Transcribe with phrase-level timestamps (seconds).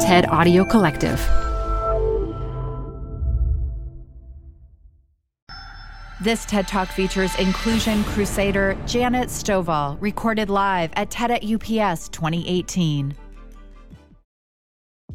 [0.00, 1.18] TED Audio Collective.
[6.20, 13.16] This TED Talk features Inclusion Crusader Janet Stovall, recorded live at TED at UPS 2018.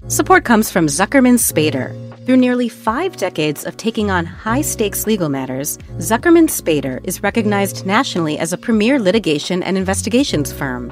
[0.07, 1.95] Support comes from Zuckerman Spader.
[2.25, 7.85] Through nearly five decades of taking on high stakes legal matters, Zuckerman Spader is recognized
[7.85, 10.91] nationally as a premier litigation and investigations firm.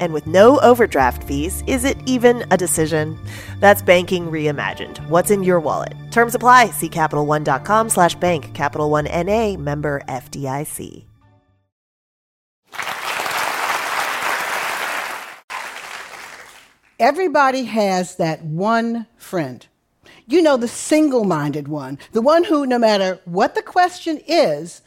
[0.00, 3.18] And with no overdraft fees, is it even a decision?
[3.60, 4.98] That's banking reimagined.
[5.08, 5.94] What's in your wallet?
[6.10, 6.70] Terms apply.
[6.70, 8.54] See CapitalOne.com slash bank.
[8.54, 9.56] Capital One N.A.
[9.56, 11.04] member FDIC.
[17.02, 19.66] Everybody has that one friend.
[20.26, 24.82] You know, the single minded one, the one who, no matter what the question is,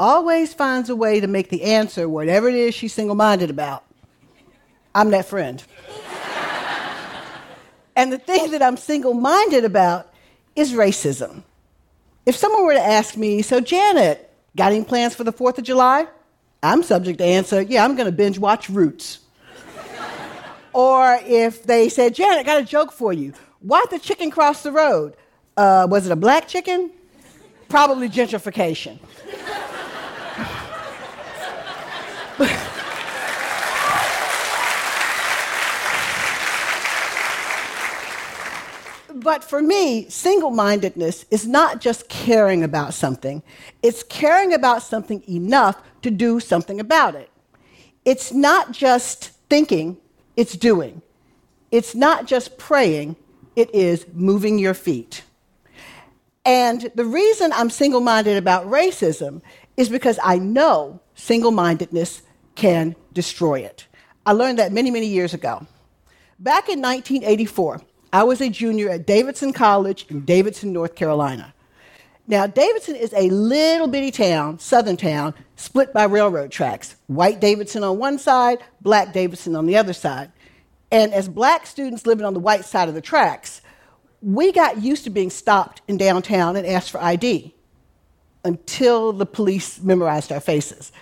[0.00, 3.84] always finds a way to make the answer whatever it is she's single minded about.
[4.94, 5.62] I'm that friend.
[7.96, 10.12] and the thing that I'm single minded about
[10.56, 11.42] is racism.
[12.26, 15.64] If someone were to ask me, So, Janet, got any plans for the 4th of
[15.64, 16.06] July?
[16.62, 19.20] I'm subject to answer, Yeah, I'm going to binge watch Roots.
[20.72, 23.32] or if they said, Janet, got a joke for you.
[23.60, 25.14] Why'd the chicken cross the road?
[25.56, 26.90] Uh, was it a black chicken?
[27.68, 28.98] Probably gentrification.
[39.30, 43.44] But for me, single mindedness is not just caring about something,
[43.80, 47.30] it's caring about something enough to do something about it.
[48.04, 49.98] It's not just thinking,
[50.34, 51.00] it's doing.
[51.70, 53.14] It's not just praying,
[53.54, 55.22] it is moving your feet.
[56.44, 59.42] And the reason I'm single minded about racism
[59.76, 62.22] is because I know single mindedness
[62.56, 63.86] can destroy it.
[64.26, 65.68] I learned that many, many years ago.
[66.40, 71.54] Back in 1984, I was a junior at Davidson College in Davidson, North Carolina.
[72.26, 76.96] Now, Davidson is a little bitty town, southern town, split by railroad tracks.
[77.06, 80.32] White Davidson on one side, black Davidson on the other side.
[80.90, 83.62] And as black students living on the white side of the tracks,
[84.22, 87.54] we got used to being stopped in downtown and asked for ID
[88.44, 90.92] until the police memorized our faces.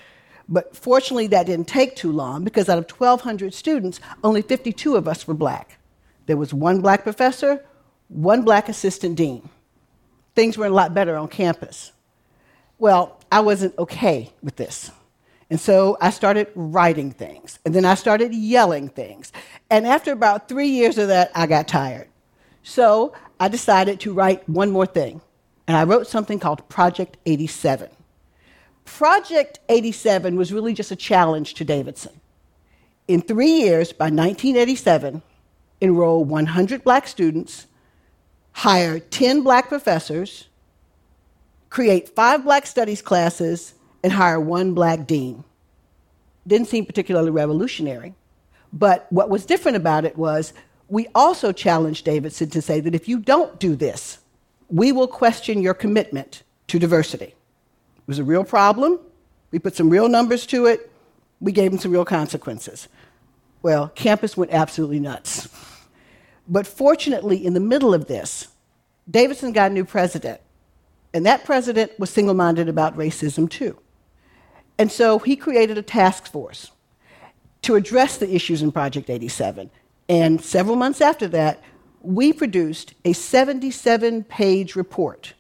[0.49, 5.09] But fortunately, that didn't take too long because out of 1,200 students, only 52 of
[5.09, 5.78] us were black.
[6.29, 7.65] There was one black professor,
[8.09, 9.49] one black assistant dean.
[10.35, 11.93] Things were a lot better on campus.
[12.79, 14.91] Well, I wasn't okay with this.
[15.49, 19.33] And so I started writing things, and then I started yelling things.
[19.71, 22.09] And after about three years of that, I got tired.
[22.63, 25.23] So I decided to write one more thing,
[25.67, 27.89] and I wrote something called Project 87.
[28.85, 32.21] Project 87 was really just a challenge to Davidson.
[33.07, 35.23] In three years, by 1987,
[35.81, 37.67] enroll 100 black students,
[38.53, 40.49] hire 10 black professors,
[41.71, 45.45] create five black studies classes, and hire one black dean.
[46.47, 48.15] Didn't seem particularly revolutionary.
[48.73, 50.53] But what was different about it was
[50.89, 54.19] we also challenged Davidson to say that if you don't do this,
[54.69, 57.25] we will question your commitment to diversity.
[57.27, 58.99] It was a real problem.
[59.51, 60.91] We put some real numbers to it.
[61.41, 62.89] We gave them some real consequences.
[63.63, 65.49] Well, campus went absolutely nuts.
[66.49, 68.49] But fortunately, in the middle of this,
[69.11, 70.41] Davidson got a new president.
[71.13, 73.79] And that president was single minded about racism too.
[74.79, 76.71] And so he created a task force
[77.63, 79.71] to address the issues in Project 87.
[80.09, 81.63] And several months after that,
[82.01, 85.35] we produced a 77 page report.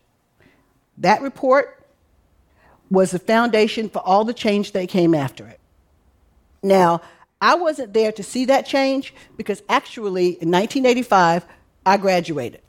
[0.98, 1.86] That report
[2.90, 5.60] was the foundation for all the change that came after it.
[6.62, 7.02] Now,
[7.40, 11.46] I wasn't there to see that change because actually in 1985,
[11.86, 12.60] I graduated.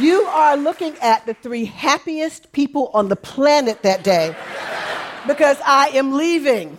[0.00, 4.36] you are looking at the three happiest people on the planet that day
[5.26, 6.76] because I am leaving.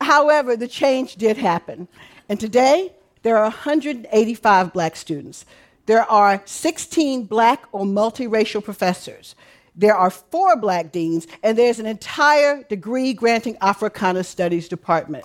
[0.00, 1.86] However, the change did happen.
[2.28, 5.44] And today, there are 185 black students.
[5.86, 9.34] There are 16 black or multiracial professors.
[9.78, 15.24] There are four black deans, and there's an entire degree granting Africana Studies department.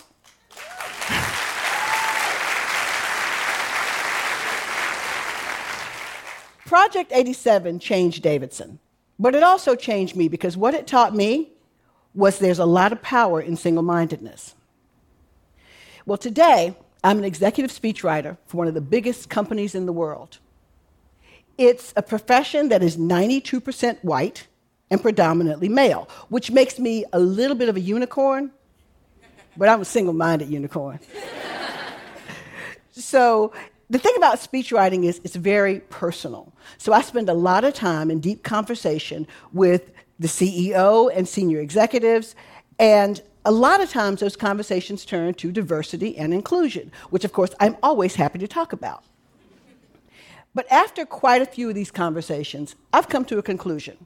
[6.67, 8.79] Project 87 changed Davidson,
[9.19, 11.51] but it also changed me because what it taught me
[12.13, 14.53] was there's a lot of power in single mindedness.
[16.05, 20.37] Well, today, I'm an executive speechwriter for one of the biggest companies in the world.
[21.57, 24.47] It's a profession that is 92% white
[24.89, 28.51] and predominantly male, which makes me a little bit of a unicorn,
[29.55, 30.99] but I'm a single minded unicorn.
[32.91, 33.53] so,
[33.89, 36.51] the thing about speechwriting is it's very personal.
[36.79, 41.59] So, I spend a lot of time in deep conversation with the CEO and senior
[41.59, 42.35] executives,
[42.79, 47.53] and a lot of times those conversations turn to diversity and inclusion, which, of course,
[47.59, 49.03] I'm always happy to talk about.
[50.55, 54.05] But after quite a few of these conversations, I've come to a conclusion.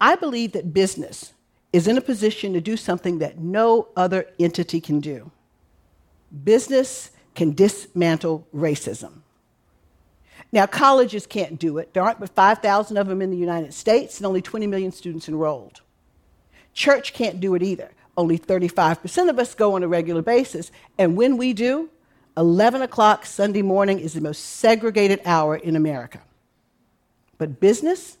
[0.00, 1.32] I believe that business
[1.72, 5.30] is in a position to do something that no other entity can do.
[6.44, 9.22] Business can dismantle racism.
[10.52, 11.94] Now, colleges can't do it.
[11.94, 15.28] There aren't but 5,000 of them in the United States and only 20 million students
[15.28, 15.80] enrolled.
[16.72, 17.90] Church can't do it either.
[18.16, 20.72] Only 35% of us go on a regular basis.
[20.98, 21.90] And when we do,
[22.36, 26.20] 11 o'clock Sunday morning is the most segregated hour in America.
[27.38, 28.18] But business?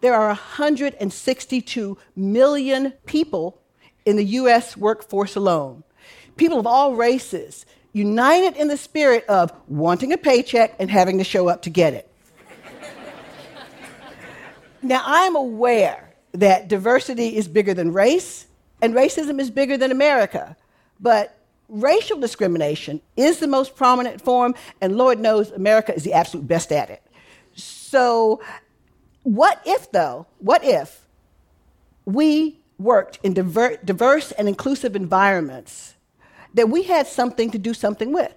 [0.00, 3.60] There are 162 million people
[4.04, 5.84] in the US workforce alone.
[6.36, 11.24] People of all races, united in the spirit of wanting a paycheck and having to
[11.24, 12.08] show up to get it.
[14.82, 18.46] now, I am aware that diversity is bigger than race,
[18.80, 20.56] and racism is bigger than America.
[21.00, 21.36] But
[21.70, 26.72] racial discrimination is the most prominent form, and Lord knows America is the absolute best
[26.72, 27.02] at it.
[27.54, 28.42] So,
[29.22, 31.06] what if, though, what if
[32.04, 35.94] we worked in diver- diverse and inclusive environments
[36.54, 38.34] that we had something to do something with?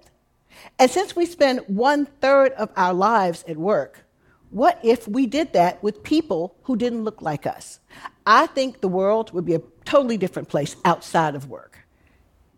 [0.79, 4.05] And since we spend one third of our lives at work,
[4.49, 7.79] what if we did that with people who didn't look like us?
[8.25, 11.82] I think the world would be a totally different place outside of work.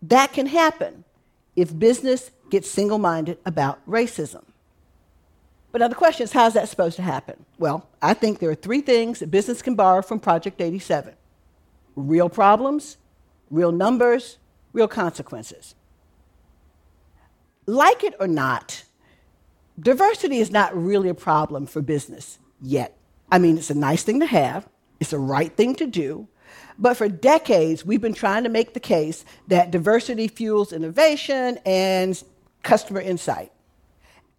[0.08, 1.04] That can happen
[1.56, 4.44] if business gets single minded about racism.
[5.72, 7.44] But now the question is, how's that supposed to happen?
[7.58, 11.14] Well, I think there are three things that business can borrow from Project 87
[11.96, 12.98] real problems,
[13.50, 14.36] real numbers,
[14.74, 15.74] real consequences.
[17.64, 18.84] Like it or not,
[19.80, 22.96] diversity is not really a problem for business yet.
[23.32, 24.68] I mean, it's a nice thing to have,
[25.00, 26.28] it's the right thing to do,
[26.78, 32.22] but for decades, we've been trying to make the case that diversity fuels innovation and
[32.62, 33.52] customer insight.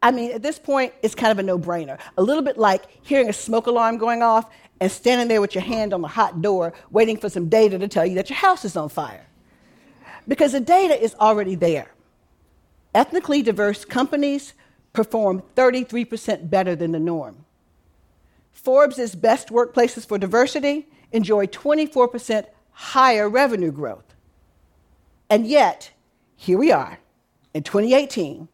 [0.01, 1.99] I mean, at this point, it's kind of a no brainer.
[2.17, 4.45] A little bit like hearing a smoke alarm going off
[4.79, 7.87] and standing there with your hand on the hot door, waiting for some data to
[7.87, 9.25] tell you that your house is on fire.
[10.27, 11.91] Because the data is already there.
[12.93, 14.53] Ethnically diverse companies
[14.93, 17.45] perform 33% better than the norm.
[18.53, 24.15] Forbes' best workplaces for diversity enjoy 24% higher revenue growth.
[25.29, 25.91] And yet,
[26.35, 26.99] here we are
[27.53, 28.47] in 2018,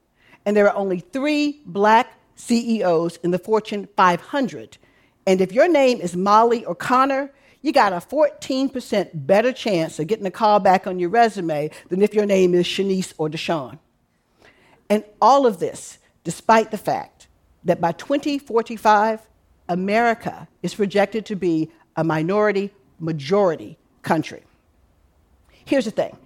[0.46, 4.78] and there are only three black CEOs in the Fortune 500.
[5.26, 10.08] And if your name is Molly or Connor, you got a 14% better chance of
[10.08, 13.80] getting a call back on your resume than if your name is Shanice or Deshawn.
[14.90, 17.28] And all of this, despite the fact
[17.64, 19.22] that by 2045,
[19.70, 24.44] America is projected to be a minority majority country.
[25.66, 26.18] Here's the thing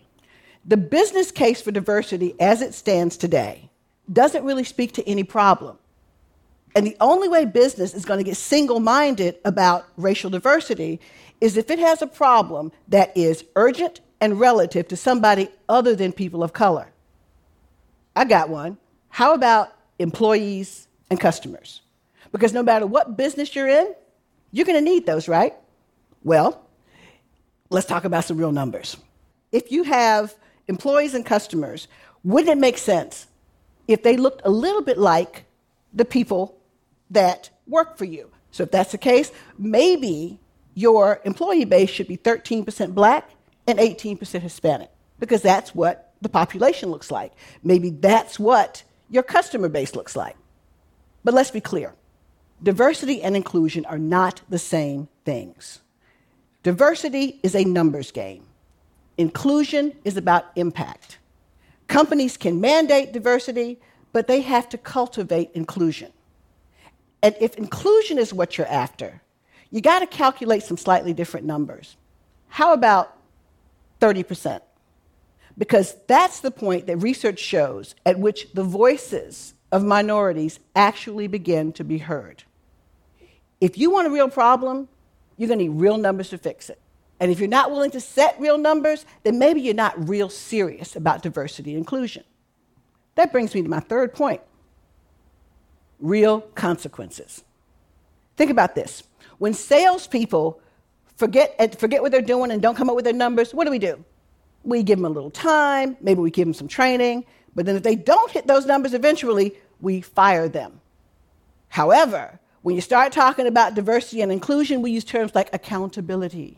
[0.66, 3.70] the business case for diversity as it stands today
[4.12, 5.78] doesn't really speak to any problem.
[6.76, 11.00] And the only way business is going to get single minded about racial diversity
[11.42, 16.12] is if it has a problem that is urgent and relative to somebody other than
[16.12, 16.90] people of color.
[18.16, 18.78] I got one.
[19.10, 21.82] How about employees and customers?
[22.32, 23.94] Because no matter what business you're in,
[24.52, 25.54] you're going to need those, right?
[26.24, 26.66] Well,
[27.70, 28.98] let's talk about some real numbers.
[29.52, 30.36] If you have
[30.68, 31.88] employees and customers,
[32.24, 33.28] wouldn't it make sense
[33.88, 35.46] if they looked a little bit like
[35.94, 36.58] the people
[37.12, 38.30] that work for you?
[38.52, 40.40] So, if that's the case, maybe
[40.74, 43.30] your employee base should be 13% black
[43.68, 44.90] and 18% Hispanic,
[45.20, 47.34] because that's what the population looks like.
[47.64, 50.36] Maybe that's what your customer base looks like.
[51.24, 51.94] But let's be clear
[52.62, 55.82] Diversity and inclusion are not the same things.
[56.64, 58.44] Diversity is a numbers game,
[59.18, 61.20] inclusion is about impact.
[61.88, 63.80] Companies can mandate diversity,
[64.12, 66.12] but they have to cultivate inclusion.
[67.24, 69.22] And if inclusion is what you're after,
[69.72, 71.96] you got to calculate some slightly different numbers.
[72.50, 73.16] How about
[74.02, 74.62] 30%?
[75.58, 81.72] Because that's the point that research shows at which the voices of minorities actually begin
[81.74, 82.44] to be heard.
[83.60, 84.88] If you want a real problem,
[85.38, 86.80] you're going to need real numbers to fix it.
[87.20, 90.96] And if you're not willing to set real numbers, then maybe you're not real serious
[90.96, 92.24] about diversity and inclusion.
[93.16, 94.42] That brings me to my third point
[96.00, 97.44] real consequences.
[98.36, 99.02] Think about this.
[99.40, 100.62] When salespeople
[101.16, 103.80] forget, forget what they're doing and don't come up with their numbers, what do we
[103.80, 104.04] do?
[104.64, 107.82] We give them a little time, maybe we give them some training, but then if
[107.82, 110.80] they don't hit those numbers eventually, we fire them.
[111.70, 116.58] However, when you start talking about diversity and inclusion, we use terms like accountability.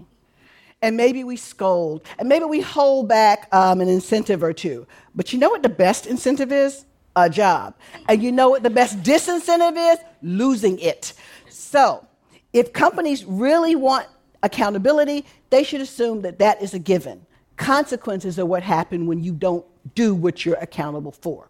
[0.81, 4.87] And maybe we scold, and maybe we hold back um, an incentive or two.
[5.13, 6.85] But you know what the best incentive is?
[7.17, 7.75] A job.
[8.07, 9.99] And you know what the best disincentive is?
[10.21, 11.13] Losing it.
[11.49, 12.05] So,
[12.53, 14.07] if companies really want
[14.41, 17.25] accountability, they should assume that that is a given.
[17.57, 19.65] Consequences are what happen when you don't
[19.95, 21.49] do what you're accountable for.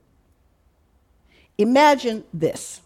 [1.60, 2.82] Imagine this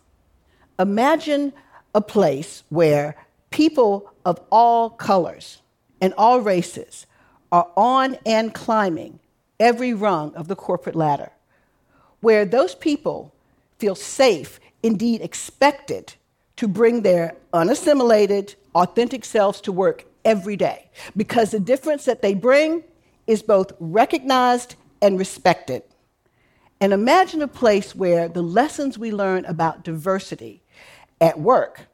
[0.80, 1.53] imagine
[1.94, 3.15] a place where
[3.50, 5.62] people of all colors
[6.01, 7.06] and all races
[7.51, 9.20] are on and climbing
[9.60, 11.32] every rung of the corporate ladder,
[12.20, 13.34] where those people
[13.77, 16.15] feel safe, indeed expected,
[16.56, 20.89] to bring their unassimilated, authentic selves to work every day.
[21.15, 22.84] Because the difference that they bring
[23.27, 25.84] is both recognized and respected.
[26.82, 30.62] And imagine a place where the lessons we learn about diversity
[31.24, 31.88] at work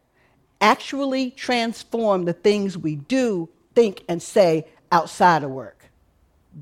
[0.59, 5.85] actually transform the things we do, think, and say outside of work.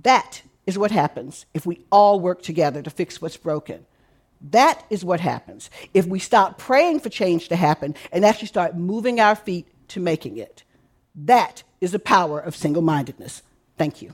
[0.04, 3.86] That is what happens if we all work together to fix what's broken.
[4.52, 8.76] That is what happens if we stop praying for change to happen and actually start
[8.76, 10.64] moving our feet to making it.
[11.16, 13.42] That is the power of single mindedness.
[13.78, 14.14] Thank you.